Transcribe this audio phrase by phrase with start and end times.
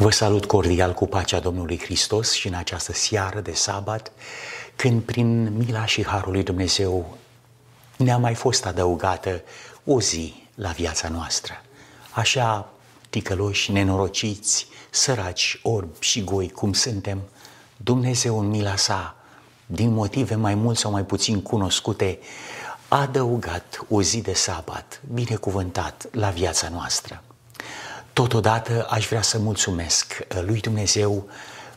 [0.00, 4.12] Vă salut cordial cu pacea Domnului Hristos și în această seară de sabat,
[4.76, 7.16] când prin mila și harul lui Dumnezeu
[7.96, 9.42] ne-a mai fost adăugată
[9.84, 11.52] o zi la viața noastră.
[12.10, 12.68] Așa
[13.10, 17.20] ticăloși, nenorociți, săraci, orbi și goi cum suntem,
[17.76, 19.16] Dumnezeu în mila sa,
[19.66, 22.18] din motive mai mult sau mai puțin cunoscute,
[22.88, 27.22] a adăugat o zi de sabat, binecuvântat la viața noastră.
[28.18, 31.28] Totodată aș vrea să mulțumesc uh, lui Dumnezeu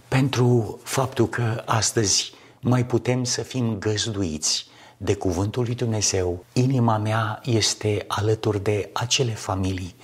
[0.07, 4.65] pentru faptul că astăzi mai putem să fim găzduiți
[4.97, 6.45] de cuvântul lui Dumnezeu.
[6.53, 9.95] Inima mea este alături de acele familii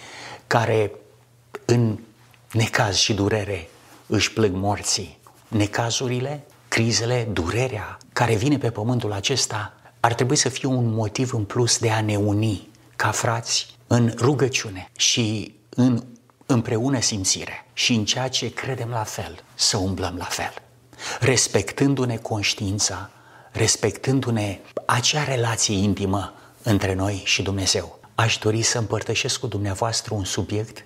[0.48, 0.92] care
[1.66, 2.00] în
[2.52, 3.70] necaz și durere
[4.08, 5.17] își plâng morții.
[5.48, 11.44] Necazurile, crizele, durerea care vine pe pământul acesta ar trebui să fie un motiv în
[11.44, 16.04] plus de a ne uni ca frați în rugăciune și în
[16.50, 20.54] împreună simțire și în ceea ce credem la fel, să umblăm la fel,
[21.20, 23.09] respectându-ne conștiința,
[23.52, 28.00] respectându-ne acea relație intimă între noi și Dumnezeu.
[28.16, 30.86] Aș dori să împărtășesc cu dumneavoastră un subiect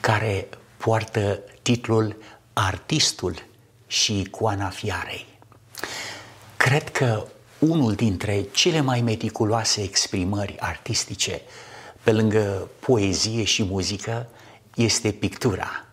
[0.00, 2.16] care poartă titlul
[2.52, 3.46] Artistul
[3.86, 5.26] și icoana fiarei.
[6.56, 7.26] Cred că
[7.58, 11.40] unul dintre cele mai meticuloase exprimări artistice,
[12.02, 14.28] pe lângă poezie și muzică,
[14.84, 15.84] este pictura.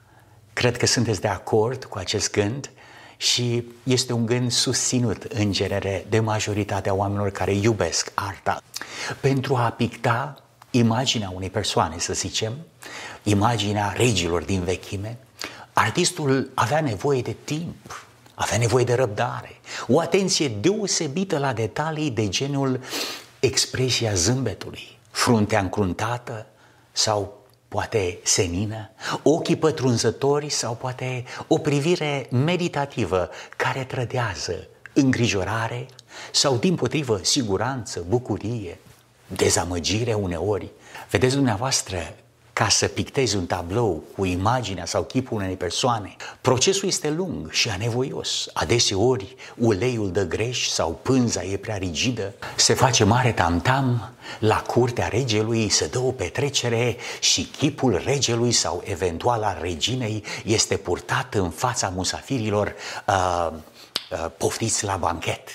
[0.54, 2.70] Cred că sunteți de acord cu acest gând
[3.18, 8.62] și este un gând susținut în genere de majoritatea oamenilor care iubesc arta.
[9.20, 12.54] Pentru a picta imaginea unei persoane, să zicem,
[13.24, 15.18] imaginea regilor din vechime,
[15.74, 22.28] artistul avea nevoie de timp, avea nevoie de răbdare, o atenție deosebită la detalii de
[22.28, 22.80] genul
[23.40, 26.46] expresia zâmbetului, fruntea încruntată
[26.92, 27.37] sau
[27.68, 28.90] poate senină,
[29.24, 35.86] ochii pătrunzători sau poate o privire meditativă care trădează îngrijorare
[36.32, 38.80] sau, din potrivă, siguranță, bucurie,
[39.28, 40.72] dezamăgire uneori.
[41.10, 41.98] Vedeți dumneavoastră
[42.58, 47.70] ca să pictezi un tablou cu imaginea sau chipul unei persoane, procesul este lung și
[47.70, 48.50] anevoios.
[48.54, 55.08] Adeseori uleiul de greș sau pânza e prea rigidă, se face mare tamtam la curtea
[55.08, 61.50] regelui, se dă o petrecere și chipul regelui sau eventual al reginei este purtat în
[61.50, 62.76] fața musafirilor
[63.08, 63.50] uh,
[64.12, 65.50] uh, poftiți la banchet.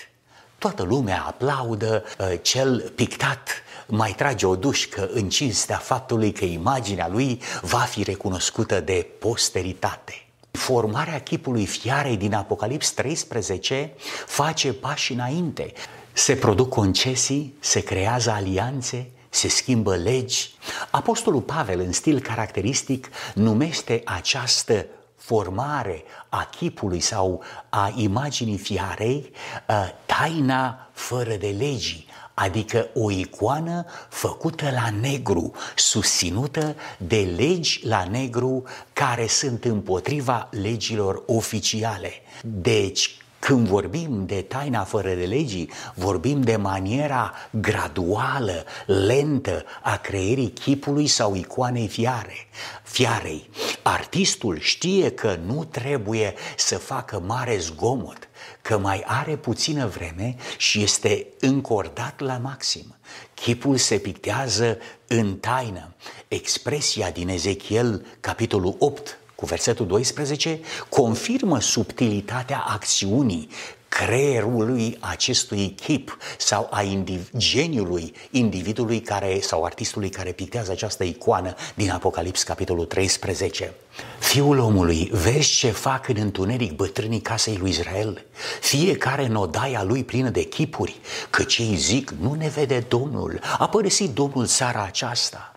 [0.59, 3.49] Toată lumea aplaudă, uh, cel pictat
[3.95, 10.27] mai trage o dușcă în cinstea faptului că imaginea lui va fi recunoscută de posteritate.
[10.51, 13.93] Formarea chipului fiarei din Apocalips 13
[14.27, 15.73] face pași înainte.
[16.13, 20.51] Se produc concesii, se creează alianțe, se schimbă legi.
[20.91, 24.87] Apostolul Pavel, în stil caracteristic, numește această
[25.17, 29.31] formare a chipului sau a imaginii fiarei
[29.69, 38.05] uh, taina fără de legii, adică o icoană făcută la negru, susținută de legi la
[38.11, 38.63] negru
[38.93, 42.13] care sunt împotriva legilor oficiale.
[42.43, 50.51] Deci, când vorbim de taina fără de legii, vorbim de maniera graduală, lentă a creierii
[50.51, 52.49] chipului sau icoanei fiare,
[52.83, 53.51] fiarei.
[53.83, 58.29] Artistul știe că nu trebuie să facă mare zgomot,
[58.61, 62.97] că mai are puțină vreme și este încordat la maxim.
[63.35, 65.95] Chipul se pictează în taină.
[66.29, 73.49] Expresia din Ezechiel, capitolul 8, cu versetul 12, confirmă subtilitatea acțiunii
[73.89, 81.55] creierului acestui chip sau a indiv- geniului individului care, sau artistului care pictează această icoană
[81.75, 83.73] din Apocalips, capitolul 13.
[84.19, 88.25] Fiul omului, vezi ce fac în întuneric bătrânii casei lui Israel?
[88.61, 93.69] Fiecare în odaia lui plină de chipuri, că cei zic, nu ne vede Domnul, a
[93.69, 95.53] părăsit Domnul țara aceasta.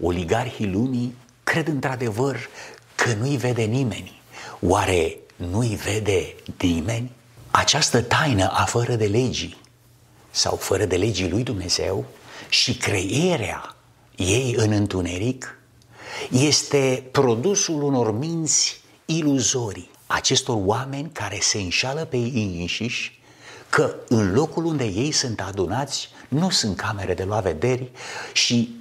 [0.00, 1.14] Oligarhii lumii
[1.50, 2.36] cred într-adevăr
[3.02, 4.20] că nu-i vede nimeni.
[4.60, 7.10] Oare nu-i vede nimeni?
[7.50, 9.60] Această taină a fără de legii
[10.30, 12.04] sau fără de legii lui Dumnezeu
[12.48, 13.76] și creierea
[14.16, 15.58] ei în întuneric
[16.30, 23.20] este produsul unor minți iluzorii, acestor oameni care se înșală pe ei înșiși
[23.68, 27.90] că în locul unde ei sunt adunați nu sunt camere de luat vederi
[28.32, 28.74] și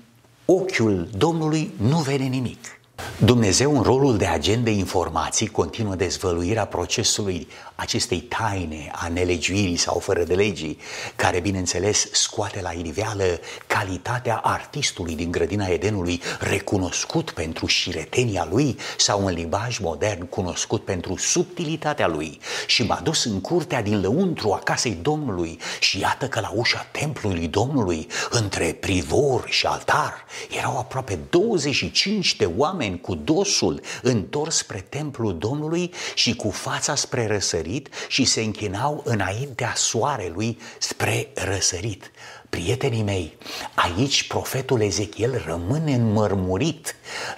[0.45, 2.78] ochiul Domnului nu vede nimic.
[3.17, 9.99] Dumnezeu, în rolul de agent de informații, continuă dezvăluirea procesului acestei taine a nelegiuirii sau
[9.99, 10.77] fără de legii,
[11.15, 19.25] care, bineînțeles, scoate la iveală calitatea artistului din grădina Edenului, recunoscut pentru șiretenia lui sau
[19.25, 22.39] în limbaj modern cunoscut pentru subtilitatea lui.
[22.67, 26.87] Și m-a dus în curtea din lăuntru a casei Domnului și iată că la ușa
[26.91, 30.25] templului Domnului, între privor și altar,
[30.57, 37.27] erau aproape 25 de oameni cu dosul întors spre templul Domnului și cu fața spre
[37.27, 42.11] răsărit răsărit și se închinau înaintea soarelui spre răsărit.
[42.49, 43.37] Prietenii mei,
[43.75, 46.95] aici profetul Ezechiel rămâne înmărmurit,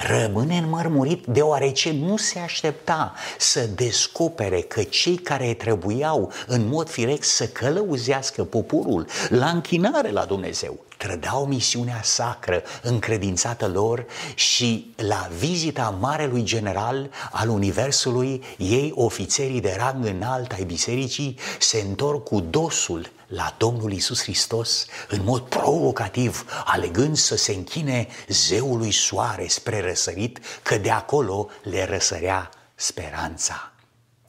[0.08, 7.24] rămâne înmărmurit deoarece nu se aștepta să descopere că cei care trebuiau în mod firesc
[7.24, 14.06] să călăuzească poporul la închinare la Dumnezeu, trădau misiunea sacră încredințată lor
[14.36, 21.80] și la vizita Marelui General al Universului, ei, ofițerii de rang înalt ai bisericii, se
[21.80, 28.92] întorc cu dosul la Domnul Isus Hristos în mod provocativ, alegând să se închine zeului
[28.92, 33.72] soare spre răsărit, că de acolo le răsărea speranța.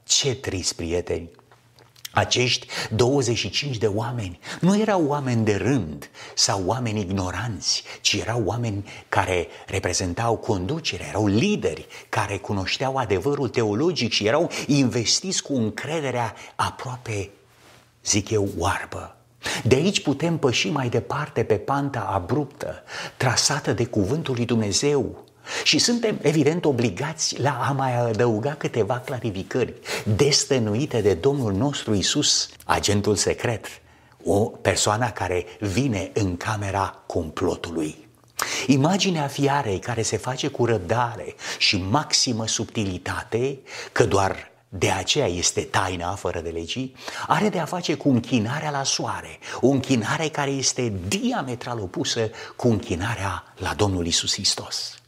[0.05, 1.42] Ce trist, prieteni!
[2.13, 8.85] Acești 25 de oameni nu erau oameni de rând sau oameni ignoranți, ci erau oameni
[9.09, 17.31] care reprezentau conducere, erau lideri care cunoșteau adevărul teologic și erau investiți cu încrederea aproape,
[18.05, 19.17] zic eu, oarbă.
[19.65, 22.83] De aici putem păși mai departe pe panta abruptă,
[23.17, 25.22] trasată de cuvântul lui Dumnezeu,
[25.65, 29.75] și suntem, evident, obligați la a mai adăuga câteva clarificări
[30.17, 33.67] destănuite de Domnul nostru Isus, agentul secret,
[34.25, 38.09] o persoană care vine în camera complotului.
[38.67, 43.59] Imaginea fiarei care se face cu răbdare și maximă subtilitate,
[43.93, 46.95] că doar de aceea este taina fără de legii,
[47.27, 52.69] are de a face cu închinarea la soare, o închinare care este diametral opusă cu
[52.69, 55.02] închinarea la Domnul Isus Hristos.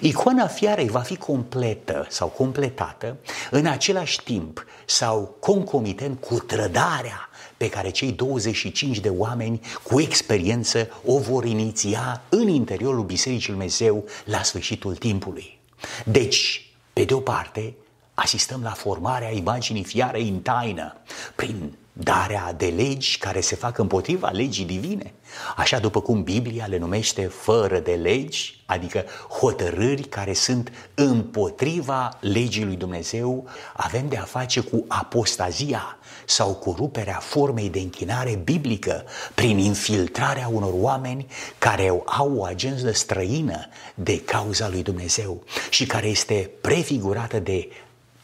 [0.00, 3.16] Icoana fiarei va fi completă sau completată
[3.50, 10.88] în același timp sau concomitent cu trădarea pe care cei 25 de oameni cu experiență
[11.04, 15.58] o vor iniția în interiorul Bisericii Lui Dumnezeu la sfârșitul timpului.
[16.04, 17.74] Deci, pe de o parte,
[18.14, 20.96] asistăm la formarea imaginii fiarei în taină,
[21.34, 25.12] prin darea de legi care se fac împotriva legii divine,
[25.56, 29.04] așa după cum Biblia le numește fără de legi, adică
[29.40, 36.74] hotărâri care sunt împotriva legii lui Dumnezeu, avem de a face cu apostazia sau cu
[36.78, 39.04] ruperea formei de închinare biblică
[39.34, 41.26] prin infiltrarea unor oameni
[41.58, 47.68] care au o agendă străină de cauza lui Dumnezeu și care este prefigurată de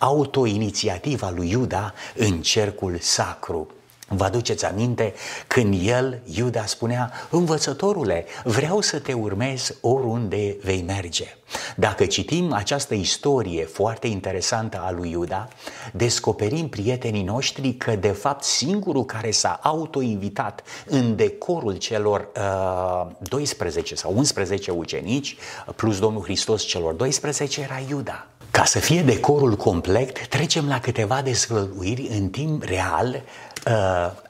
[0.03, 3.69] autoinițiativa lui Iuda în cercul sacru.
[4.09, 5.15] Vă aduceți aminte
[5.47, 11.37] când el, Iuda, spunea, învățătorule, vreau să te urmez oriunde vei merge.
[11.77, 15.49] Dacă citim această istorie foarte interesantă a lui Iuda,
[15.93, 23.95] descoperim prietenii noștri că de fapt singurul care s-a autoinvitat în decorul celor uh, 12
[23.95, 25.37] sau 11 ucenici,
[25.77, 28.27] plus Domnul Hristos celor 12, era Iuda.
[28.53, 33.23] Ca să fie decorul complet, trecem la câteva dezvăluiri în timp real
[33.67, 33.73] uh,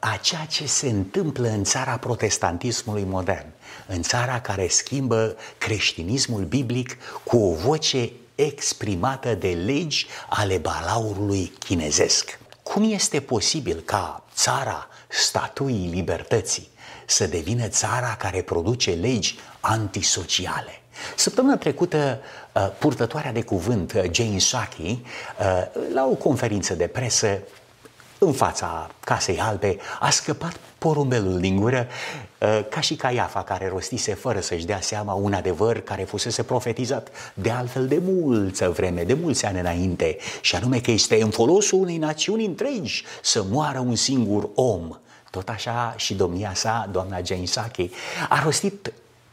[0.00, 3.46] a ceea ce se întâmplă în țara protestantismului modern,
[3.86, 12.38] în țara care schimbă creștinismul biblic cu o voce exprimată de legi ale balaurului chinezesc.
[12.62, 16.68] Cum este posibil ca țara statuii libertății
[17.06, 20.81] să devină țara care produce legi antisociale?
[21.16, 22.20] Săptămâna trecută,
[22.52, 27.38] uh, purtătoarea de cuvânt, uh, Jane Saki, uh, la o conferință de presă
[28.18, 31.86] în fața Casei Albe, a scăpat porumbelul din gură
[32.68, 37.50] ca și Caiafa care rostise fără să-și dea seama un adevăr care fusese profetizat de
[37.50, 41.96] altfel de multă vreme, de mulți ani înainte, și anume că este în folosul unei
[41.96, 44.88] națiuni întregi să moară un singur om.
[45.30, 47.90] Tot așa și domnia sa, doamna Jane Saki,
[48.28, 48.92] a rostit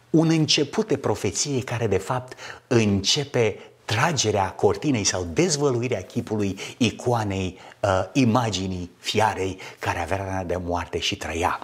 [0.09, 2.37] un început de profeție care de fapt
[2.67, 10.99] începe tragerea cortinei sau dezvăluirea chipului icoanei, uh, imaginii fiarei care avea rana de moarte
[10.99, 11.59] și trăia.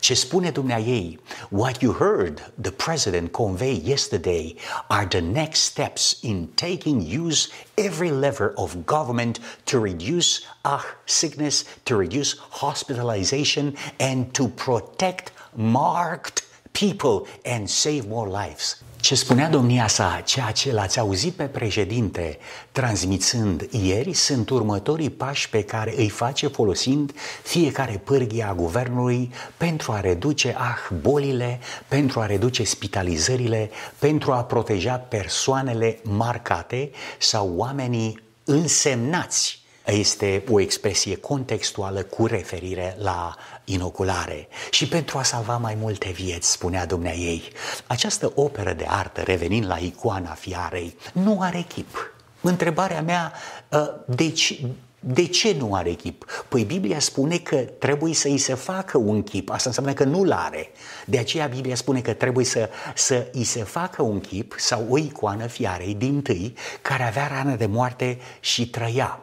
[0.00, 4.56] Ce spune dumnea ei, what you heard the president convey yesterday
[4.88, 10.28] are the next steps in taking use every lever of government to reduce
[10.60, 16.42] ah, sickness, to reduce hospitalization and to protect marked
[16.78, 18.82] people and save more lives.
[19.00, 22.38] Ce spunea domnia sa, ceea ce l-ați auzit pe președinte
[22.72, 27.12] transmițând ieri, sunt următorii pași pe care îi face folosind
[27.42, 34.44] fiecare pârghie a guvernului pentru a reduce ah, bolile, pentru a reduce spitalizările, pentru a
[34.44, 44.48] proteja persoanele marcate sau oamenii însemnați este o expresie contextuală cu referire la inoculare.
[44.70, 47.42] Și pentru a salva mai multe vieți, spunea dumnea ei,
[47.86, 52.12] această operă de artă, revenind la icoana fiarei, nu are chip.
[52.40, 53.32] Întrebarea mea,
[53.72, 54.66] ă, de ce,
[55.00, 56.44] de ce nu are chip?
[56.48, 60.32] Păi Biblia spune că trebuie să îi se facă un chip, asta înseamnă că nu-l
[60.32, 60.70] are.
[61.06, 64.98] De aceea Biblia spune că trebuie să, să îi se facă un chip sau o
[64.98, 69.18] icoană fiarei din tâi care avea rană de moarte și trăia.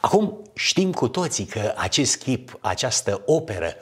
[0.00, 3.74] Acum știm cu toții că acest chip, această operă,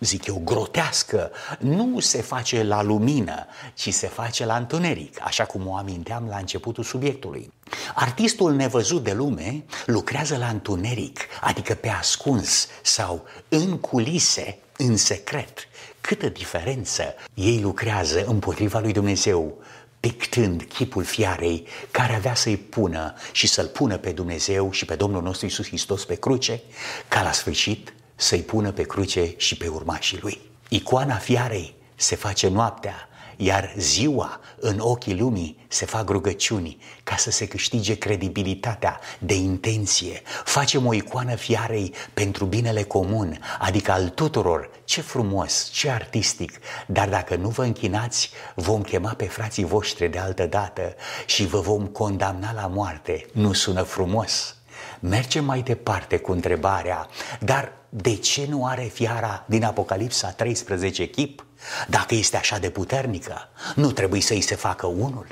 [0.00, 5.66] zic eu, grotească, nu se face la lumină, ci se face la întuneric, așa cum
[5.66, 7.52] o aminteam la începutul subiectului.
[7.94, 15.58] Artistul nevăzut de lume lucrează la întuneric, adică pe ascuns sau în culise, în secret.
[16.00, 19.58] Câtă diferență ei lucrează împotriva lui Dumnezeu
[20.02, 25.22] pictând chipul fiarei care avea să-i pună și să-l pună pe Dumnezeu și pe Domnul
[25.22, 26.60] nostru Isus Hristos pe cruce,
[27.08, 30.40] ca la sfârșit să-i pună pe cruce și pe urmașii lui.
[30.68, 37.30] Icoana fiarei se face noaptea, iar ziua în ochii lumii se fac rugăciuni ca să
[37.30, 40.22] se câștige credibilitatea de intenție.
[40.44, 44.70] Facem o icoană fiarei pentru binele comun, adică al tuturor.
[44.84, 50.18] Ce frumos, ce artistic, dar dacă nu vă închinați, vom chema pe frații voștri de
[50.18, 50.94] altă dată
[51.26, 53.26] și vă vom condamna la moarte.
[53.32, 54.56] Nu sună frumos?
[55.02, 57.08] Mergem mai departe cu întrebarea,
[57.40, 61.44] dar de ce nu are fiara din Apocalipsa 13 chip?
[61.88, 65.26] Dacă este așa de puternică, nu trebuie să îi se facă unul.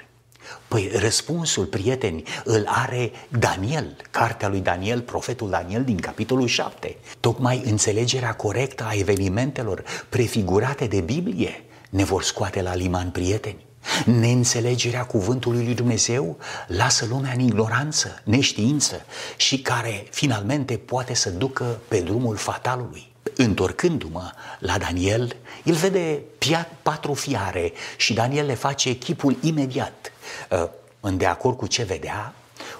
[0.69, 6.97] Păi răspunsul, prieteni, îl are Daniel, cartea lui Daniel, profetul Daniel din capitolul 7.
[7.21, 13.70] Tocmai înțelegerea corectă a evenimentelor prefigurate de Biblie ne vor scoate la liman prieteni.
[14.05, 19.05] Neînțelegerea cuvântului lui Dumnezeu lasă lumea în ignoranță, neștiință
[19.37, 23.13] și care finalmente poate să ducă pe drumul fatalului.
[23.37, 26.23] Întorcându-mă la Daniel, el vede
[26.83, 30.13] patru fiare și Daniel le face echipul imediat.
[30.51, 30.71] Ă,
[31.01, 32.35] în de acord cu ce vedea,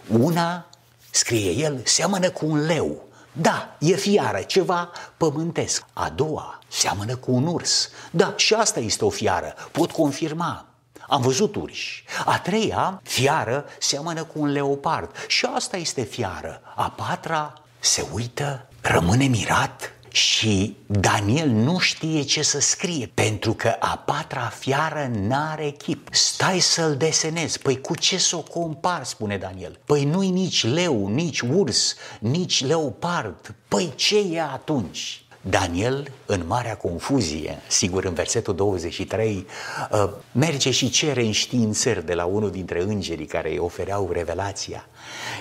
[0.09, 0.67] una,
[1.11, 3.09] scrie el, seamănă cu un leu.
[3.33, 5.85] Da, e fiară, ceva pământesc.
[5.93, 7.91] A doua, seamănă cu un urs.
[8.11, 10.70] Da, și asta este o fiară, pot confirma.
[11.11, 12.05] Am văzut urși.
[12.25, 15.11] A treia, fiară, seamănă cu un leopard.
[15.27, 16.61] Și asta este fiară.
[16.77, 23.77] A patra, se uită, rămâne mirat și Daniel nu știe ce să scrie, pentru că
[23.79, 26.09] a patra fiară n-are chip.
[26.11, 27.59] Stai să-l desenezi.
[27.59, 29.79] Păi cu ce să o compar, spune Daniel?
[29.85, 33.55] Păi nu-i nici leu, nici urs, nici leopard.
[33.69, 35.25] Păi ce e atunci?
[35.41, 39.47] Daniel, în marea confuzie, sigur în versetul 23,
[39.91, 44.87] uh, merge și cere înștiințări de la unul dintre îngerii care îi ofereau revelația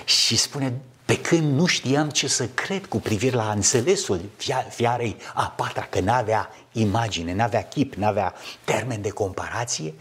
[0.04, 4.20] și spune, pe când nu știam ce să cred cu privire la înțelesul
[4.68, 9.94] fiarei a patra, că n-avea imagine, n-avea chip, n-avea termen de comparație,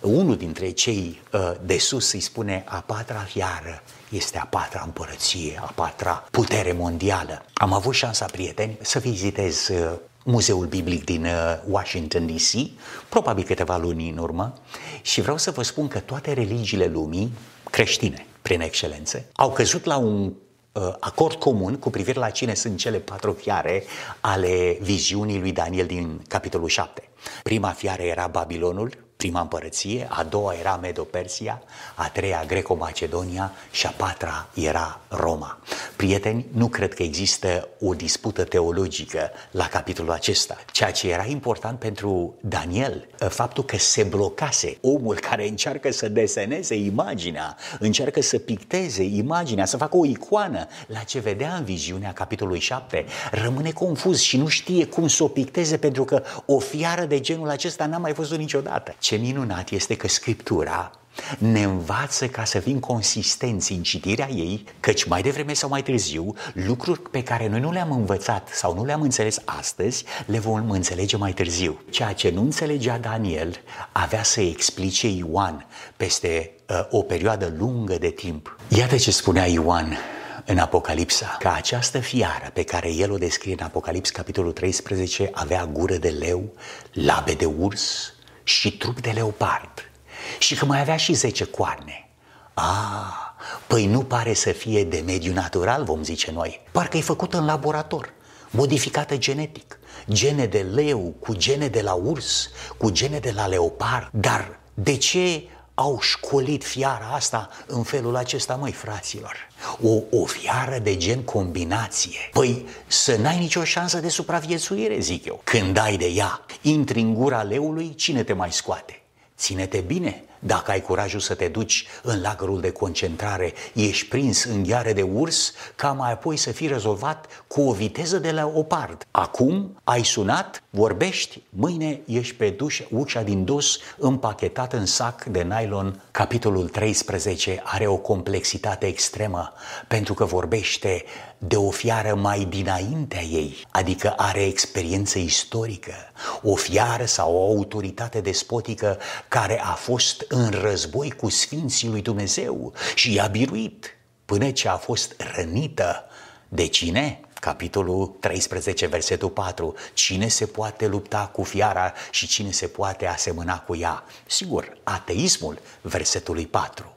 [0.00, 5.58] unul dintre cei uh, de sus îi spune a patra fiară este a patra împărăție,
[5.62, 7.44] a patra putere mondială.
[7.54, 9.92] Am avut șansa, prieteni, să vizitez uh,
[10.24, 11.32] Muzeul Biblic din uh,
[11.68, 12.70] Washington DC,
[13.08, 14.54] probabil câteva luni în urmă,
[15.02, 17.32] și vreau să vă spun că toate religiile lumii
[17.70, 20.32] creștine, prin excelență, au căzut la un
[20.76, 23.84] Uh, acord comun cu privire la cine sunt cele patru fiare
[24.20, 27.08] ale viziunii lui Daniel din capitolul 7.
[27.42, 31.62] Prima fiară era Babilonul, prima împărăție, a doua era Medo-Persia,
[31.94, 35.58] a treia Greco-Macedonia și a patra era Roma.
[35.96, 40.56] Prieteni, nu cred că există o dispută teologică la capitolul acesta.
[40.72, 46.74] Ceea ce era important pentru Daniel, faptul că se blocase omul care încearcă să deseneze
[46.74, 52.60] imaginea, încearcă să picteze imaginea, să facă o icoană la ce vedea în viziunea capitolului
[52.60, 57.20] 7, rămâne confuz și nu știe cum să o picteze pentru că o fiară de
[57.20, 58.94] genul acesta n-a mai văzut niciodată.
[59.06, 60.90] Ce minunat este că Scriptura
[61.38, 66.34] ne învață ca să fim consistenți în citirea ei, căci mai devreme sau mai târziu,
[66.52, 71.16] lucruri pe care noi nu le-am învățat sau nu le-am înțeles astăzi, le vom înțelege
[71.16, 71.80] mai târziu.
[71.90, 73.56] Ceea ce nu înțelegea Daniel
[73.92, 78.56] avea să explice Ioan peste uh, o perioadă lungă de timp.
[78.68, 79.96] Iată ce spunea Ioan
[80.44, 85.66] în Apocalipsa, că această fiară pe care el o descrie în Apocalips, capitolul 13, avea
[85.72, 86.52] gură de leu,
[86.92, 88.10] labe de urs
[88.46, 89.90] și trup de leopard
[90.38, 92.08] și că mai avea și 10 coarne.
[92.54, 96.60] Ah, păi nu pare să fie de mediu natural, vom zice noi.
[96.72, 98.12] Parcă e făcut în laborator,
[98.50, 99.78] modificată genetic.
[100.10, 104.08] Gene de leu, cu gene de la urs, cu gene de la leopard.
[104.12, 109.34] Dar de ce au școlit fiara asta în felul acesta, măi, fraților?
[109.82, 112.18] O, o fiară de gen combinație.
[112.32, 115.40] Păi să n-ai nicio șansă de supraviețuire, zic eu.
[115.44, 119.02] Când ai de ea, intri în gura leului, cine te mai scoate?
[119.36, 124.62] Ține-te bine, dacă ai curajul să te duci în lagărul de concentrare, ești prins în
[124.62, 129.06] gheare de urs, ca mai apoi să fii rezolvat cu o viteză de leopard.
[129.10, 135.42] Acum ai sunat, vorbești, mâine ești pe duș, ușa din dos împachetat în sac de
[135.42, 136.02] nylon.
[136.10, 139.52] Capitolul 13 are o complexitate extremă
[139.88, 141.04] pentru că vorbește
[141.38, 145.94] de o fiară mai dinaintea ei, adică are experiență istorică,
[146.42, 152.72] o fiară sau o autoritate despotică care a fost în război cu Sfinții lui Dumnezeu
[152.94, 156.04] și i-a biruit până ce a fost rănită.
[156.48, 157.20] De cine?
[157.40, 159.74] Capitolul 13, versetul 4.
[159.94, 164.04] Cine se poate lupta cu fiara și cine se poate asemăna cu ea?
[164.26, 166.92] Sigur, ateismul, versetului 4.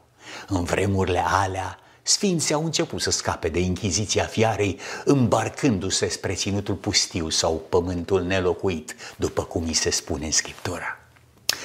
[0.48, 7.30] În vremurile alea, Sfinții au început să scape de inchiziția fiarei, îmbarcându-se spre ținutul pustiu
[7.30, 10.99] sau pământul nelocuit, după cum îi se spune în Scriptura.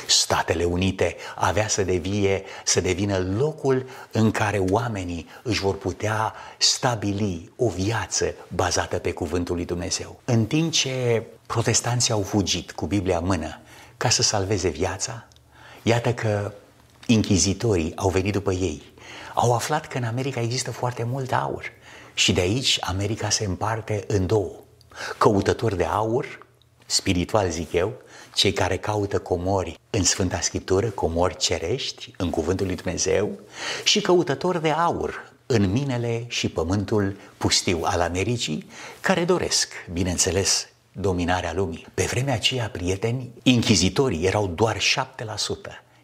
[0.06, 7.52] Statele Unite avea să devie, să devină locul în care oamenii își vor putea stabili
[7.56, 10.20] o viață bazată pe cuvântul lui Dumnezeu.
[10.24, 13.60] În timp ce protestanții au fugit cu Biblia în mână
[13.96, 15.26] ca să salveze viața,
[15.82, 16.52] iată că
[17.06, 18.82] inchizitorii au venit după ei.
[19.34, 21.72] Au aflat că în America există foarte mult aur
[22.14, 24.52] și de aici America se împarte în două.
[25.18, 26.46] Căutători de aur,
[26.86, 27.92] spiritual zic eu,
[28.34, 33.38] cei care caută comori în Sfânta Scriptură, comori cerești, în Cuvântul lui Dumnezeu,
[33.84, 38.68] și căutători de aur în minele și pământul pustiu al Americii,
[39.00, 41.86] care doresc, bineînțeles, dominarea lumii.
[41.94, 44.80] Pe vremea aceea, prieteni, inchizitorii erau doar 7%,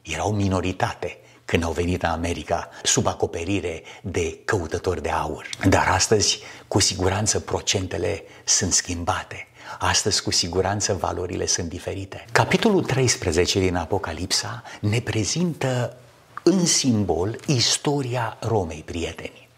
[0.03, 5.49] erau minoritate când au venit în America sub acoperire de căutători de aur.
[5.69, 9.49] Dar astăzi, cu siguranță, procentele sunt schimbate.
[9.79, 12.25] Astăzi, cu siguranță, valorile sunt diferite.
[12.33, 15.97] Capitolul 13 din Apocalipsa ne prezintă
[16.43, 19.49] în simbol istoria Romei, prieteni.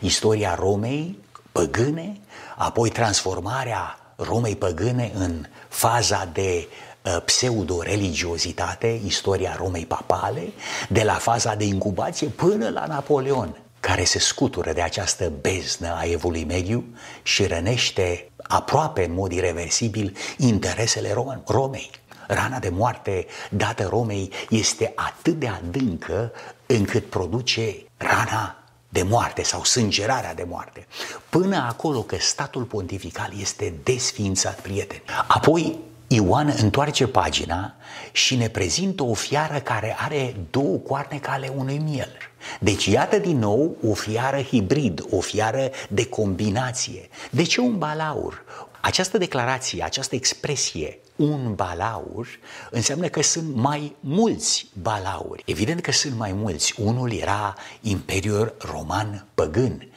[0.00, 1.18] Istoria Romei
[1.52, 2.20] păgâne,
[2.56, 6.68] apoi transformarea Romei păgâne în faza de
[7.02, 10.52] uh, pseudo-religiozitate, istoria Romei papale,
[10.88, 16.04] de la faza de incubație până la Napoleon, care se scutură de această beznă a
[16.04, 16.84] evului mediu
[17.22, 21.14] și rănește aproape în mod irreversibil interesele
[21.46, 21.90] Romei.
[22.26, 26.32] Rana de moarte dată Romei este atât de adâncă
[26.66, 28.56] încât produce rana
[28.88, 30.86] de moarte sau sângerarea de moarte.
[31.28, 35.02] Până acolo că statul pontifical este desfințat, prieten.
[35.26, 35.78] Apoi
[36.14, 37.74] Ioan întoarce pagina
[38.12, 42.16] și ne prezintă o fiară care are două coarne ca ale unui miel.
[42.60, 47.08] Deci iată din nou o fiară hibrid, o fiară de combinație.
[47.30, 48.44] De ce un balaur?
[48.80, 52.26] Această declarație, această expresie, un balaur,
[52.70, 55.42] înseamnă că sunt mai mulți balauri.
[55.46, 56.74] Evident că sunt mai mulți.
[56.80, 59.88] Unul era Imperiul Roman păgân,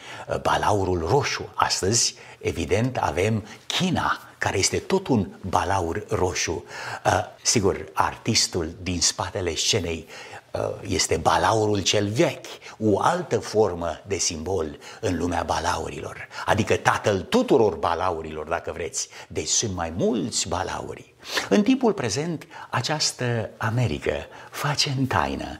[0.41, 1.53] balaurul roșu.
[1.55, 6.63] Astăzi, evident, avem China, care este tot un balaur roșu.
[7.05, 10.07] Uh, sigur, artistul din spatele scenei
[10.51, 12.45] uh, este balaurul cel vechi,
[12.79, 19.09] o altă formă de simbol în lumea balaurilor, adică tatăl tuturor balaurilor, dacă vreți.
[19.27, 21.13] Deci sunt mai mulți balauri.
[21.49, 24.13] În timpul prezent, această Americă
[24.51, 25.59] face în taină,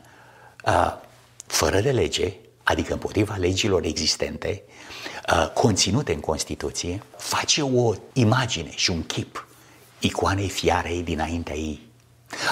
[0.65, 0.93] uh,
[1.45, 2.33] fără de lege,
[2.63, 4.63] adică împotriva legilor existente,
[5.31, 9.47] Uh, conținute în Constituție, face o imagine și un chip
[9.99, 11.87] icoanei fiarei dinaintea ei.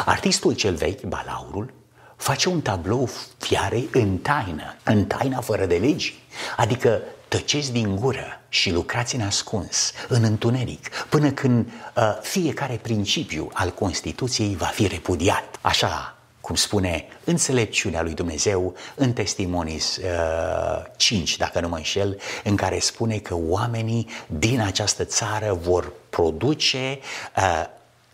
[0.06, 1.74] Artistul cel vechi, Balaurul,
[2.16, 6.20] face un tablou fiarei în taină, în taina fără de legi,
[6.58, 13.50] adică tăceți din gură și lucrați în ascuns, în întuneric, până când uh, fiecare principiu
[13.54, 15.58] al Constituției va fi repudiat.
[15.62, 22.56] Așa cum spune înțelepciunea lui Dumnezeu în Testimonis uh, 5, dacă nu mă înșel, în
[22.56, 27.00] care spune că oamenii din această țară vor produce
[27.38, 27.66] uh,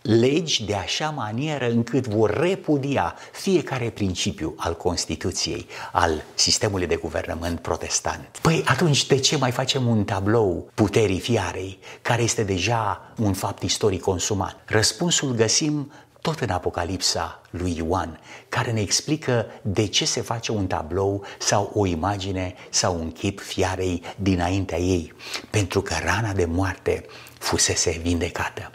[0.02, 7.60] legi de așa manieră încât vor repudia fiecare principiu al Constituției, al sistemului de guvernământ
[7.60, 8.38] protestant.
[8.42, 13.62] Păi atunci de ce mai facem un tablou puterii fiarei, care este deja un fapt
[13.62, 14.56] istoric consumat?
[14.64, 20.66] Răspunsul găsim tot în Apocalipsa lui Ioan, care ne explică de ce se face un
[20.66, 25.12] tablou sau o imagine sau un chip fiarei dinaintea ei,
[25.50, 27.04] pentru că rana de moarte
[27.38, 28.70] fusese vindecată.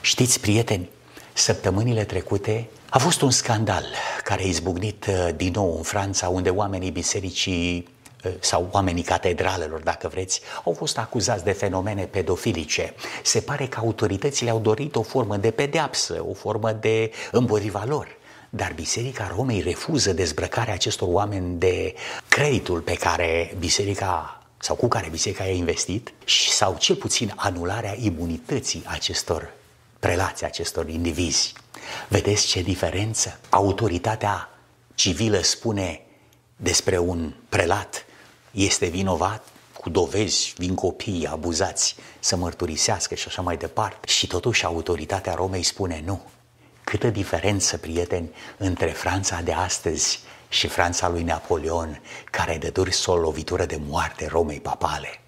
[0.00, 0.88] Știți, prieteni,
[1.32, 3.84] săptămânile trecute a fost un scandal
[4.24, 7.93] care a izbucnit uh, din nou în Franța, unde oamenii bisericii uh,
[8.40, 12.94] sau oamenii catedralelor, dacă vreți, au fost acuzați de fenomene pedofilice.
[13.22, 18.08] Se pare că autoritățile au dorit o formă de pedeapsă, o formă de împotriva lor.
[18.50, 21.94] Dar Biserica Romei refuză dezbrăcarea acestor oameni de
[22.28, 27.94] creditul pe care biserica sau cu care biserica a investit și sau cel puțin anularea
[27.98, 29.52] imunității acestor
[29.98, 31.52] prelații, acestor indivizi.
[32.08, 33.38] Vedeți ce diferență?
[33.48, 34.48] Autoritatea
[34.94, 36.00] civilă spune
[36.56, 38.04] despre un prelat
[38.54, 39.46] este vinovat
[39.80, 44.06] cu dovezi, vin copii abuzați să mărturisească și așa mai departe.
[44.06, 46.22] Și totuși autoritatea Romei spune nu.
[46.84, 53.16] Câtă diferență, prieteni, între Franța de astăzi și Franța lui Napoleon, care dă durs o
[53.16, 55.23] lovitură de moarte Romei papale.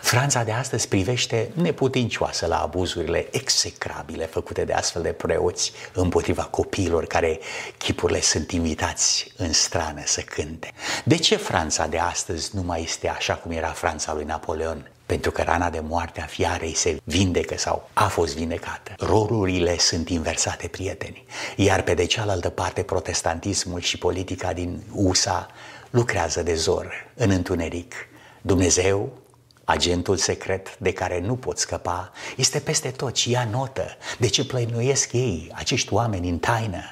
[0.00, 7.06] Franța de astăzi privește neputincioasă la abuzurile execrabile făcute de astfel de preoți împotriva copiilor
[7.06, 7.38] care
[7.78, 10.72] chipurile sunt invitați în strană să cânte.
[11.04, 14.90] De ce Franța de astăzi nu mai este așa cum era Franța lui Napoleon?
[15.06, 18.94] Pentru că rana de moarte a fiarei se vindecă sau a fost vindecată.
[18.98, 21.24] Rolurile sunt inversate, prieteni.
[21.56, 25.48] Iar pe de cealaltă parte, protestantismul și politica din USA
[25.90, 27.94] lucrează de zor în întuneric.
[28.42, 29.19] Dumnezeu
[29.64, 33.86] Agentul secret de care nu pot scăpa este peste tot și ia notă
[34.18, 36.82] de ce plăinuiesc ei, acești oameni în taină,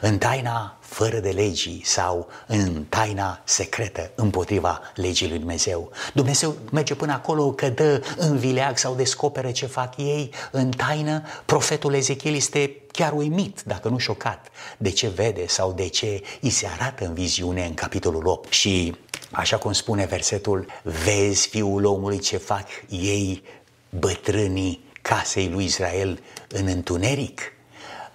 [0.00, 5.90] în taina fără de legii sau în taina secretă împotriva legii lui Dumnezeu.
[6.12, 11.22] Dumnezeu merge până acolo că dă în vileag sau descoperă ce fac ei în taină.
[11.44, 16.50] Profetul Ezechiel este chiar uimit, dacă nu șocat, de ce vede sau de ce îi
[16.50, 18.52] se arată în viziune în capitolul 8.
[18.52, 18.96] Și
[19.34, 23.42] Așa cum spune versetul, vezi fiul omului ce fac ei
[23.98, 27.40] bătrânii casei lui Israel în întuneric,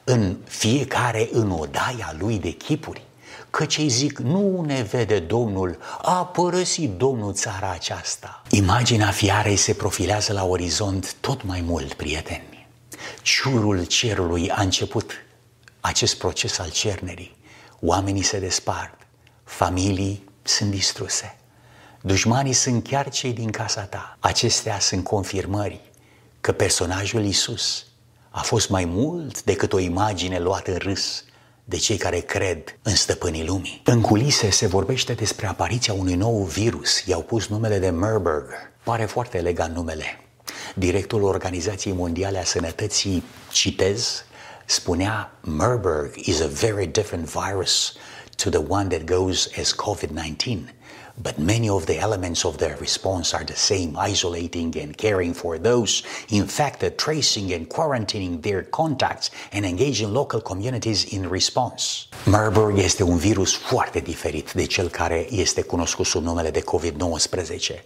[0.03, 3.01] în fiecare în odaia lui de chipuri.
[3.49, 8.43] Că ce zic, nu ne vede Domnul, a părăsit Domnul țara aceasta.
[8.49, 12.67] Imaginea fiarei se profilează la orizont tot mai mult, prieteni.
[13.21, 15.11] Ciurul cerului a început
[15.79, 17.37] acest proces al cernerii.
[17.79, 18.97] Oamenii se despart,
[19.43, 21.35] familii sunt distruse.
[22.01, 24.17] Dușmanii sunt chiar cei din casa ta.
[24.19, 25.81] Acestea sunt confirmări
[26.41, 27.85] că personajul Isus
[28.29, 31.23] a fost mai mult decât o imagine luată în râs
[31.63, 33.81] de cei care cred în stăpânii lumii.
[33.85, 37.05] În culise se vorbește despre apariția unui nou virus.
[37.05, 38.45] I-au pus numele de Marburg.
[38.83, 40.05] Pare foarte elegant numele.
[40.75, 44.23] Directorul Organizației Mondiale a Sănătății, citez,
[44.65, 47.93] spunea Marburg is a very different virus
[48.39, 50.71] to the one that goes as COVID 19.
[51.21, 55.57] But many of the elements of their response are the same isolating and caring for
[55.57, 62.07] those infected, tracing and quarantining their contacts, and engaging local communities in response.
[62.25, 67.83] Marburg este un virus foarte diferit de cel care este cunoscut sub numele de COVID-19,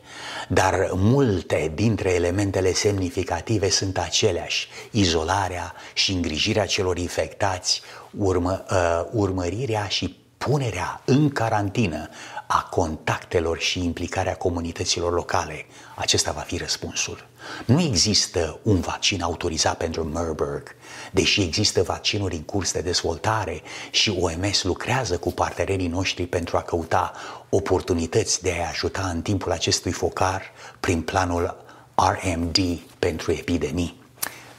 [0.47, 7.81] dar multe dintre elementele semnificative sunt aceleași: izolarea și îngrijirea celor infectați,
[8.17, 12.09] urmă, uh, urmărirea și punerea în carantină
[12.47, 15.65] a contactelor și implicarea comunităților locale.
[15.95, 17.27] Acesta va fi răspunsul.
[17.65, 20.75] Nu există un vaccin autorizat pentru Marburg,
[21.11, 26.61] deși există vaccinuri în curs de dezvoltare și OMS lucrează cu partenerii noștri pentru a
[26.61, 27.11] căuta
[27.49, 31.63] oportunități de a ajuta în timpul acestui focar prin planul
[31.95, 32.57] RMD
[32.99, 34.01] pentru epidemii.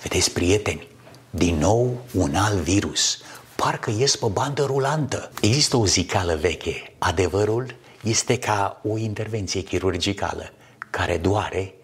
[0.03, 0.87] Vedeți, prieteni,
[1.31, 3.19] din nou un alt virus,
[3.57, 5.31] parcă ies pe bandă rulantă.
[5.41, 6.95] Există o zicală veche.
[6.99, 10.53] Adevărul este ca o intervenție chirurgicală
[10.91, 11.75] care doare,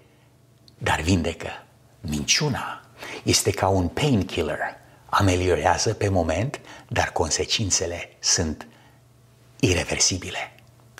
[0.78, 1.48] dar vindecă.
[2.00, 2.80] Minciuna
[3.22, 4.58] este ca un painkiller.
[5.06, 8.66] Ameliorează pe moment, dar consecințele sunt
[9.60, 10.54] irreversibile.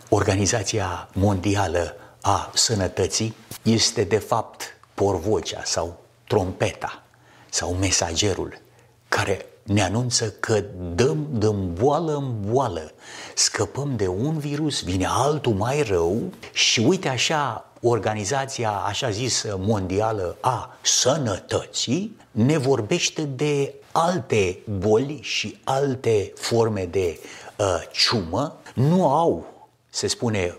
[0.09, 7.03] Organizația Mondială a Sănătății este de fapt porvocea sau trompeta
[7.51, 8.61] sau mesagerul
[9.09, 12.93] care ne anunță că dăm, dăm boală în boală,
[13.35, 20.37] scăpăm de un virus, vine altul mai rău și uite așa organizația așa zis mondială
[20.41, 27.19] a sănătății ne vorbește de alte boli și alte forme de
[27.57, 29.47] uh, ciumă, nu au,
[29.91, 30.57] se spune,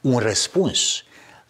[0.00, 0.80] un răspuns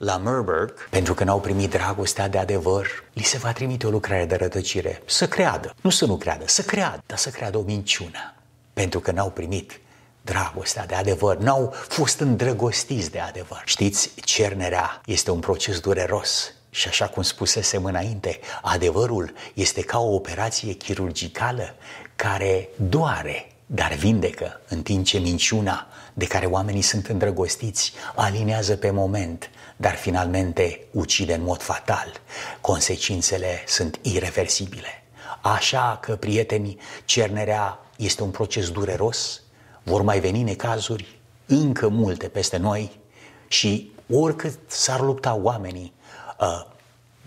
[0.05, 4.25] la Murberg, pentru că n-au primit dragostea de adevăr, li se va trimite o lucrare
[4.25, 5.03] de rătăcire.
[5.05, 8.35] Să creadă, nu să nu creadă, să creadă, dar să creadă o minciună.
[8.73, 9.81] Pentru că n-au primit
[10.23, 13.63] dragostea de adevăr, n-au fost îndrăgostiți de adevăr.
[13.65, 16.53] Știți, cernerea este un proces dureros.
[16.71, 21.75] Și așa cum spusesem înainte, adevărul este ca o operație chirurgicală
[22.17, 28.91] care doare, dar vindecă, în timp ce minciuna de care oamenii sunt îndrăgostiți alinează pe
[28.91, 29.51] moment,
[29.83, 32.13] dar finalmente ucide în mod fatal.
[32.61, 35.05] Consecințele sunt irreversibile.
[35.41, 39.41] Așa că, prieteni, cernerea este un proces dureros,
[39.83, 43.01] vor mai veni necazuri, încă multe peste noi
[43.49, 45.93] și oricât s-ar lupta oamenii,
[46.41, 46.67] uh,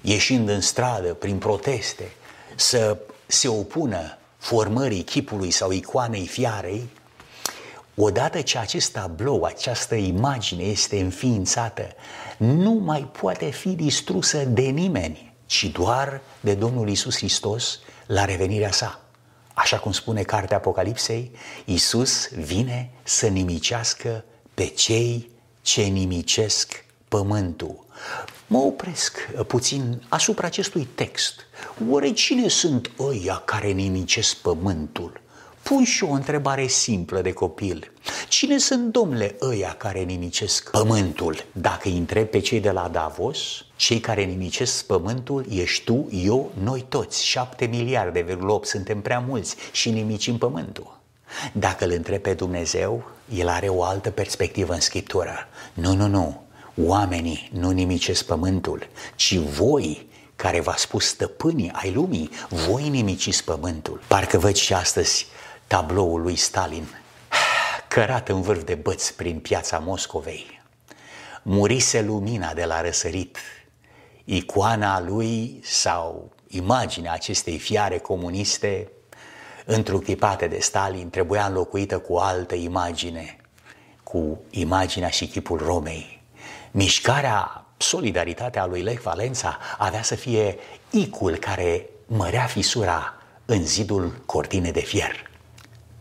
[0.02, 2.12] ieșind în stradă prin proteste,
[2.56, 6.90] să se opună formării chipului sau icoanei fiarei,
[7.96, 11.88] odată ce acest tablou, această imagine este înființată,
[12.38, 18.72] nu mai poate fi distrusă de nimeni, ci doar de Domnul Isus Hristos la revenirea
[18.72, 19.00] sa.
[19.54, 21.32] Așa cum spune cartea Apocalipsei,
[21.66, 25.30] Isus vine să nimicească pe cei
[25.62, 27.86] ce nimicesc pământul.
[28.48, 31.34] Mă opresc puțin asupra acestui text.
[31.90, 35.22] Oare cine sunt ăia care nimicesc pământul?
[35.70, 37.92] Pun și o întrebare simplă de copil.
[38.28, 41.46] Cine sunt domnule ăia care nimicesc pământul?
[41.52, 43.38] Dacă îi întreb pe cei de la Davos,
[43.76, 49.56] cei care nimicesc pământul ești tu, eu, noi toți, 7 miliarde, 8, suntem prea mulți
[49.72, 51.00] și nimicim pământul.
[51.54, 53.04] Dacă îl întreb pe Dumnezeu,
[53.36, 55.48] el are o altă perspectivă în Scriptură.
[55.74, 56.44] Nu, nu, nu.
[56.84, 64.02] Oamenii nu nimicesc pământul, ci voi care v-a spus stăpânii ai lumii, voi nimiciți pământul.
[64.08, 65.28] Parcă văd și astăzi
[65.68, 66.88] tabloul lui Stalin,
[67.88, 70.62] cărat în vârf de băți prin piața Moscovei.
[71.42, 73.38] Murise lumina de la răsărit.
[74.24, 78.92] Icoana lui sau imaginea acestei fiare comuniste
[79.66, 83.38] întruchipate de Stalin trebuia înlocuită cu o altă imagine,
[84.04, 86.22] cu imaginea și chipul Romei.
[86.72, 90.58] Mișcarea, solidaritatea lui Lech Valența avea să fie
[90.90, 93.14] icul care mărea fisura
[93.46, 95.34] în zidul cortine de fier.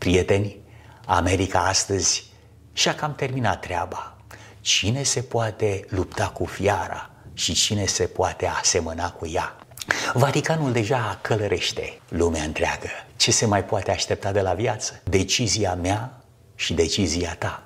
[0.05, 0.57] Prieteni,
[1.05, 2.25] America astăzi
[2.73, 4.17] și-a cam terminat treaba.
[4.61, 9.55] Cine se poate lupta cu fiara și cine se poate asemăna cu ea?
[10.13, 12.89] Vaticanul deja călărește lumea întreagă.
[13.15, 15.01] Ce se mai poate aștepta de la viață?
[15.03, 16.21] Decizia mea
[16.55, 17.63] și decizia ta.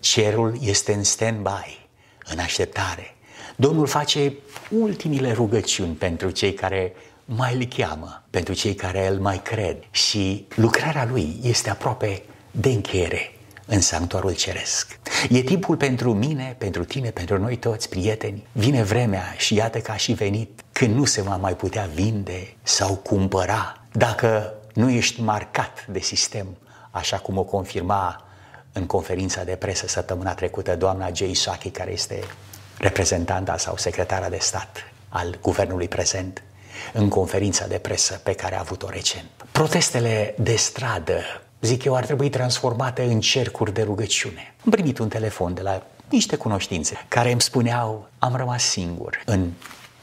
[0.00, 1.88] Cerul este în stand-by,
[2.24, 3.16] în așteptare.
[3.56, 4.32] Domnul face
[4.70, 6.92] ultimile rugăciuni pentru cei care
[7.26, 12.68] mai îl cheamă, pentru cei care îl mai cred și lucrarea lui este aproape de
[12.68, 13.30] încheiere
[13.66, 14.98] în sanctuarul ceresc.
[15.28, 18.46] E timpul pentru mine, pentru tine, pentru noi toți, prieteni.
[18.52, 22.54] Vine vremea și iată că a și venit când nu se va mai putea vinde
[22.62, 26.46] sau cumpăra dacă nu ești marcat de sistem,
[26.90, 28.24] așa cum o confirma
[28.72, 32.20] în conferința de presă săptămâna trecută doamna Jay Saki, care este
[32.78, 34.76] reprezentanta sau secretara de stat
[35.08, 36.42] al guvernului prezent
[36.92, 39.26] în conferința de presă pe care a avut-o recent.
[39.52, 41.20] Protestele de stradă,
[41.60, 44.54] zic eu, ar trebui transformate în cercuri de rugăciune.
[44.64, 49.50] Am primit un telefon de la niște cunoștințe care îmi spuneau am rămas singur în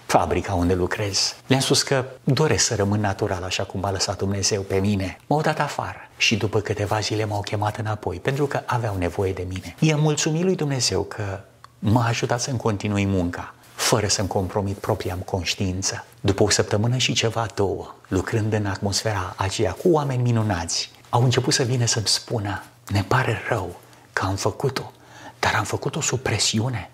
[0.05, 1.35] fabrica unde lucrez.
[1.47, 5.17] Le-am spus că doresc să rămân natural așa cum a lăsat Dumnezeu pe mine.
[5.27, 9.45] M-au dat afară și după câteva zile m-au chemat înapoi pentru că aveau nevoie de
[9.47, 9.75] mine.
[9.79, 11.39] I-am mulțumit lui Dumnezeu că
[11.79, 16.05] m-a ajutat să-mi continui munca fără să-mi compromit propria conștiință.
[16.21, 21.53] După o săptămână și ceva, două, lucrând în atmosfera aceea cu oameni minunați, au început
[21.53, 23.79] să vină să-mi spună, ne pare rău
[24.13, 24.91] că am făcut-o,
[25.39, 26.89] dar am făcut-o sub presiune.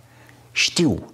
[0.51, 1.11] Știu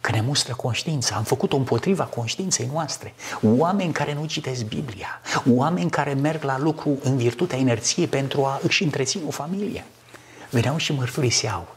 [0.00, 3.14] că ne mustră conștiința, am făcut-o împotriva conștiinței noastre.
[3.42, 8.60] Oameni care nu citesc Biblia, oameni care merg la lucru în virtutea inerției pentru a
[8.62, 9.84] își întreține o familie.
[10.50, 11.74] Veneau și mărturiseau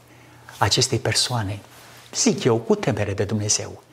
[0.57, 1.59] acestei persoane
[2.13, 3.83] zic eu, cu temere de Dumnezeu,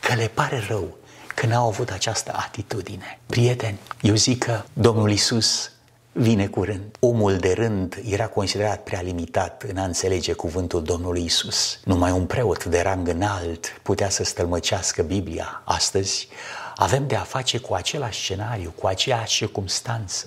[0.00, 0.96] că le pare rău
[1.34, 3.18] că n-au avut această atitudine.
[3.26, 5.70] Prieteni, eu zic că Domnul Isus
[6.12, 6.96] vine curând.
[7.00, 11.78] Omul de rând era considerat prea limitat în a înțelege cuvântul Domnului Isus.
[11.84, 15.62] Numai un preot de rang înalt putea să stălmăcească Biblia.
[15.64, 16.28] Astăzi
[16.76, 20.26] avem de a face cu același scenariu, cu aceeași circumstanță.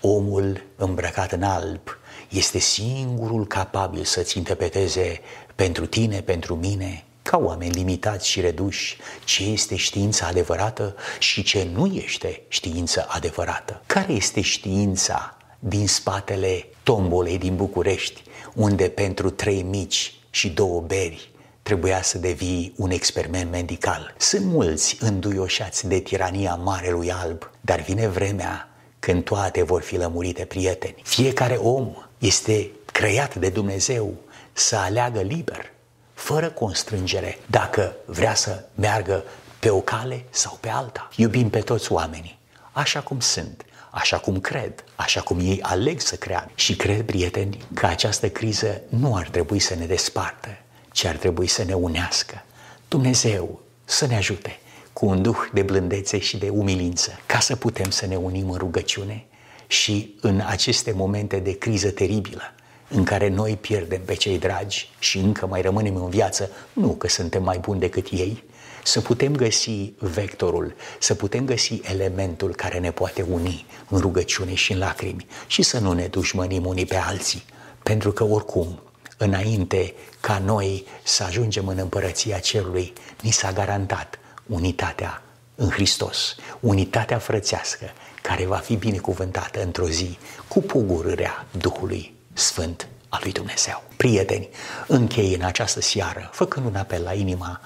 [0.00, 1.97] Omul îmbrăcat în alb
[2.28, 5.20] este singurul capabil să-ți interpreteze
[5.54, 11.68] pentru tine, pentru mine, ca oameni limitați și reduși, ce este știința adevărată și ce
[11.72, 13.82] nu este știință adevărată.
[13.86, 18.22] Care este știința din spatele tombolei din București,
[18.54, 21.30] unde pentru trei mici și două beri
[21.62, 24.14] trebuia să devii un experiment medical.
[24.16, 30.44] Sunt mulți înduioșați de tirania Marelui Alb, dar vine vremea când toate vor fi lămurite
[30.44, 30.94] prieteni.
[31.02, 34.14] Fiecare om este creat de Dumnezeu
[34.52, 35.72] să aleagă liber,
[36.14, 39.24] fără constrângere, dacă vrea să meargă
[39.58, 41.08] pe o cale sau pe alta.
[41.16, 42.38] Iubim pe toți oamenii,
[42.72, 46.50] așa cum sunt, așa cum cred, așa cum ei aleg să creadă.
[46.54, 50.48] Și cred, prieteni, că această criză nu ar trebui să ne despartă,
[50.92, 52.42] ci ar trebui să ne unească.
[52.88, 54.58] Dumnezeu să ne ajute
[54.92, 58.58] cu un duh de blândețe și de umilință, ca să putem să ne unim în
[58.58, 59.26] rugăciune
[59.68, 62.42] și în aceste momente de criză teribilă,
[62.88, 67.08] în care noi pierdem pe cei dragi și încă mai rămânem în viață, nu că
[67.08, 68.44] suntem mai buni decât ei,
[68.84, 74.72] să putem găsi vectorul, să putem găsi elementul care ne poate uni în rugăciune și
[74.72, 77.44] în lacrimi și să nu ne dușmănim unii pe alții,
[77.82, 78.82] pentru că oricum,
[79.16, 85.22] înainte ca noi să ajungem în împărăția cerului, ni s-a garantat unitatea
[85.54, 87.92] în Hristos, unitatea frățească
[88.28, 93.82] care va fi binecuvântată într-o zi cu pugurârea Duhului Sfânt al lui Dumnezeu.
[93.96, 94.48] Prieteni,
[94.86, 97.60] închei în această seară, făcând un apel la inima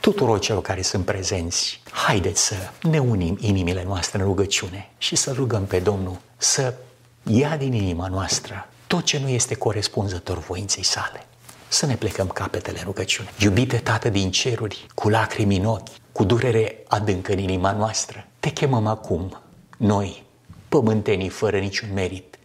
[0.00, 5.32] tuturor celor care sunt prezenți, haideți să ne unim inimile noastre în rugăciune și să
[5.32, 6.74] rugăm pe Domnul să
[7.22, 11.26] ia din inima noastră tot ce nu este corespunzător voinței sale.
[11.68, 13.28] Să ne plecăm capetele în rugăciune.
[13.38, 18.50] Iubite Tată din ceruri, cu lacrimi în ochi, cu durere adâncă în inima noastră, te
[18.50, 19.42] chemăm acum,
[19.82, 20.22] noi,
[20.68, 22.38] pământenii fără niciun merit,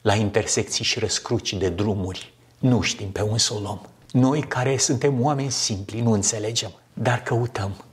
[0.00, 3.88] la intersecții și răscruci de drumuri, nu știm pe un să o luăm.
[4.10, 7.84] Noi care suntem oameni simpli, nu înțelegem, dar căutăm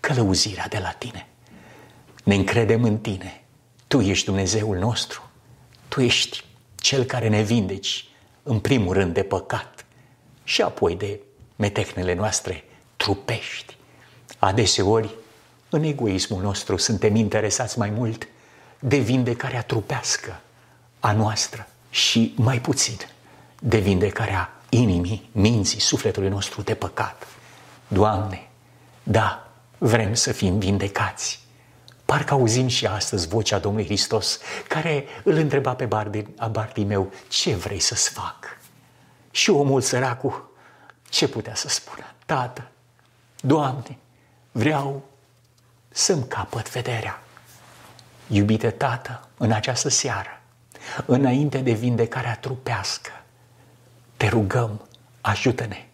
[0.00, 1.28] călăuzirea de la tine.
[2.24, 3.44] Ne încredem în tine.
[3.86, 5.30] Tu ești Dumnezeul nostru.
[5.88, 6.44] Tu ești
[6.76, 8.08] cel care ne vindeci,
[8.42, 9.84] în primul rând, de păcat
[10.44, 11.20] și apoi de
[11.56, 12.64] metehnele noastre
[12.96, 13.76] trupești.
[14.38, 15.14] Adeseori,
[15.70, 18.28] în egoismul nostru, suntem interesați mai mult
[18.78, 20.40] de vindecarea trupească
[21.00, 22.96] a noastră și mai puțin
[23.60, 27.26] de vindecarea inimii, minții, sufletului nostru de păcat.
[27.88, 28.48] Doamne,
[29.02, 31.40] da, vrem să fim vindecați.
[32.04, 34.38] Parcă auzim și astăzi vocea Domnului Hristos,
[34.68, 35.84] care îl întreba pe
[36.50, 38.58] Bardi, meu, ce vrei să-ți fac?
[39.30, 40.54] Și omul săracul,
[41.08, 42.04] ce putea să spună?
[42.26, 42.68] Tată,
[43.40, 43.98] Doamne,
[44.52, 45.02] vreau
[45.88, 47.22] să-mi capăt vederea.
[48.28, 50.40] Iubite Tată, în această seară,
[51.06, 53.10] înainte de vindecarea trupească,
[54.16, 54.88] te rugăm,
[55.20, 55.86] ajută-ne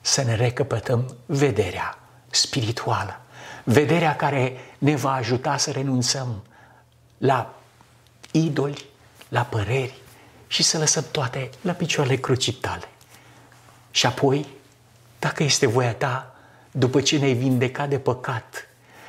[0.00, 1.98] să ne recăpătăm vederea
[2.30, 3.20] spirituală,
[3.64, 6.42] vederea care ne va ajuta să renunțăm
[7.18, 7.54] la
[8.30, 8.84] idoli,
[9.28, 9.98] la păreri
[10.46, 12.88] și să lăsăm toate la picioarele crucii tale.
[13.90, 14.46] Și apoi,
[15.18, 16.34] dacă este voia ta,
[16.70, 18.67] după ce ne-ai vindecat de păcat,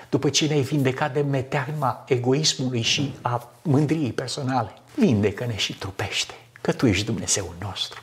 [0.10, 6.72] după ce ne-ai vindecat de metearma egoismului și a mândriei personale, vindecă-ne și trupește, că
[6.72, 8.02] Tu ești Dumnezeul nostru.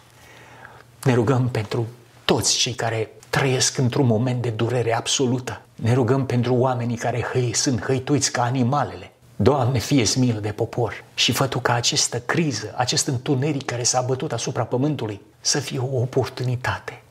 [1.03, 1.87] Ne rugăm pentru
[2.25, 5.61] toți cei care trăiesc într-un moment de durere absolută.
[5.75, 9.11] Ne rugăm pentru oamenii care hăi, sunt hăituiți ca animalele.
[9.37, 14.01] Doamne, fie milă de popor și fă Tu ca această criză, acest întuneric care s-a
[14.01, 17.03] bătut asupra pământului, să fie o oportunitate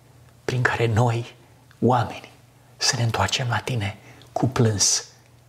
[0.46, 1.36] prin care noi,
[1.80, 2.32] oamenii,
[2.78, 4.05] să ne întoarcem la Tine cu
[4.43, 5.06] plâns,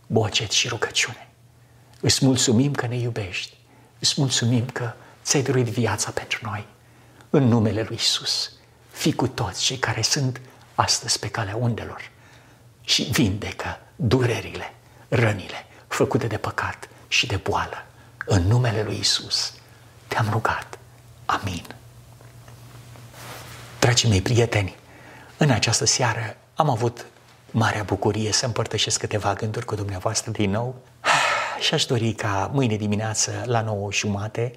[0.07, 1.27] bocet și rugăciune.
[1.99, 3.57] Îți mulțumim că ne iubești,
[3.99, 6.67] îți mulțumim că ți-ai dorit viața pentru noi.
[7.29, 8.51] În numele Lui Isus,
[8.91, 10.41] fii cu toți cei care sunt
[10.75, 12.11] astăzi pe calea undelor
[12.81, 14.73] și vindecă durerile,
[15.07, 17.85] rănile făcute de păcat și de boală.
[18.25, 19.53] În numele Lui Isus
[20.07, 20.79] te-am rugat.
[21.25, 21.65] Amin.
[23.79, 24.75] Dragii mei prieteni,
[25.37, 27.05] în această seară am avut
[27.57, 30.75] marea bucurie să împărtășesc câteva gânduri cu dumneavoastră din nou
[31.65, 34.51] și aș dori ca mâine dimineață la 9 jumate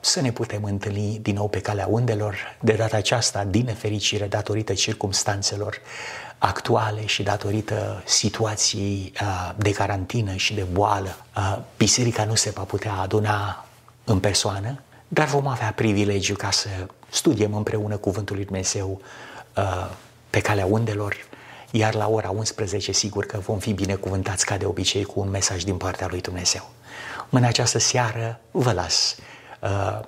[0.00, 4.74] să ne putem întâlni din nou pe calea undelor, de data aceasta din nefericire datorită
[4.74, 5.80] circumstanțelor
[6.38, 9.12] actuale și datorită situației
[9.56, 11.16] de carantină și de boală.
[11.76, 13.64] Biserica nu se va putea aduna
[14.04, 16.68] în persoană, dar vom avea privilegiu ca să
[17.08, 19.00] studiem împreună Cuvântul lui Dumnezeu
[20.30, 21.16] pe calea undelor
[21.70, 25.62] iar la ora 11 sigur că vom fi binecuvântați ca de obicei cu un mesaj
[25.62, 26.70] din partea lui Dumnezeu.
[27.30, 29.16] În această seară vă las
[29.60, 30.00] uh,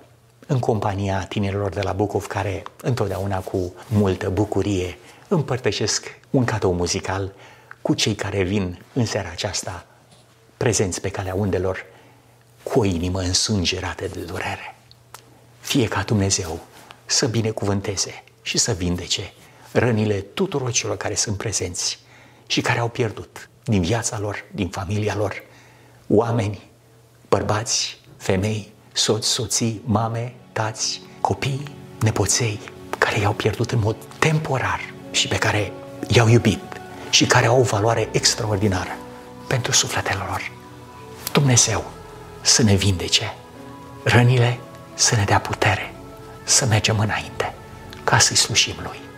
[0.46, 7.32] în compania tinerilor de la Bucov care întotdeauna cu multă bucurie împărtășesc un cadou muzical
[7.82, 9.86] cu cei care vin în seara aceasta
[10.56, 11.84] prezenți pe calea undelor
[12.62, 14.76] cu o inimă însângerată de durere.
[15.60, 16.60] Fie ca Dumnezeu
[17.06, 19.32] să binecuvânteze și să vindece
[19.72, 21.98] rănile tuturor celor care sunt prezenți
[22.46, 25.42] și care au pierdut din viața lor, din familia lor,
[26.06, 26.70] oameni,
[27.28, 31.62] bărbați, femei, soți, soții, mame, tați, copii,
[32.00, 32.60] nepoței,
[32.98, 35.72] care i-au pierdut în mod temporar și pe care
[36.08, 36.62] i-au iubit
[37.10, 38.90] și care au o valoare extraordinară
[39.46, 40.50] pentru sufletele lor.
[41.32, 41.90] Dumnezeu
[42.40, 43.34] să ne vindece
[44.04, 44.58] rănile,
[44.94, 45.94] să ne dea putere,
[46.44, 47.54] să mergem înainte
[48.04, 49.09] ca să-i slușim Lui.